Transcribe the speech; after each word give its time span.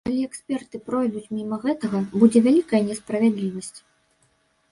Калі 0.07 0.21
эксперты 0.27 0.79
пройдуць 0.87 1.33
міма 1.37 1.59
гэтага, 1.65 1.97
будзе 2.23 2.39
вялікая 2.47 2.81
несправядлівасць. 2.89 3.79